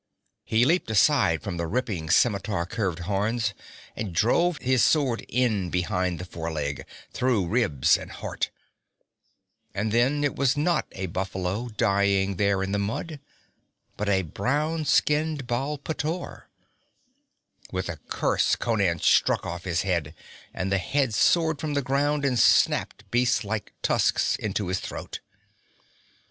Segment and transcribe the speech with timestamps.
[0.43, 3.53] He leaped aside from the ripping scimitar curved horns,
[3.95, 8.49] and drove his sword in behind the foreleg, through ribs and heart.
[9.75, 13.19] And then it was not a buffalo dying there in the mud,
[13.95, 16.45] but the brown skinned Baal pteor.
[17.71, 20.15] With a curse Conan struck off his head;
[20.51, 25.19] and the head soared from the ground and snapped beast like tusks into his throat.